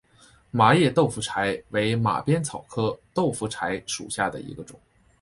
[0.49, 4.79] 麻叶豆腐柴为马鞭草科豆腐柴属下的一个种。